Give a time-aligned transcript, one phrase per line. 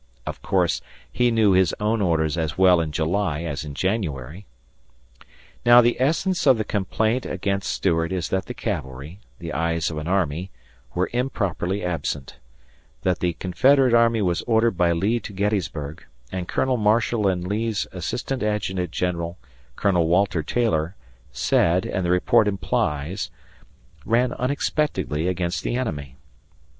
[0.25, 0.81] Of course,
[1.11, 4.47] he knew his own orders as well in July as in January.
[5.63, 9.99] Now the essence of the complaint against Stuart is that the cavalry the eyes of
[9.99, 10.49] an army
[10.95, 12.37] were improperly absent;
[13.03, 17.85] that the Confederate army was ordered by Lee to Gettysburg, and, Colonel Marshall and Lee's
[17.91, 19.37] Assistant Adjutant General,
[19.75, 20.95] Colonel Walter Taylor,
[21.31, 23.29] said, and the report implies,
[24.03, 26.15] ran unexpectedly against the enemy.